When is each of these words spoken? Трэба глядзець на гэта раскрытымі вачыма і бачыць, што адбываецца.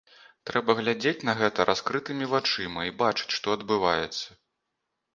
Трэба 0.49 0.71
глядзець 0.79 1.25
на 1.29 1.35
гэта 1.41 1.67
раскрытымі 1.71 2.31
вачыма 2.33 2.89
і 2.91 2.97
бачыць, 3.05 3.31
што 3.39 3.47
адбываецца. 3.61 4.27